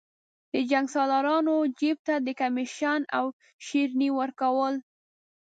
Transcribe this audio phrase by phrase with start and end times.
[0.53, 3.25] د جنګسالارانو جیب ته د کمېشن او
[3.65, 4.75] شریني ورکول.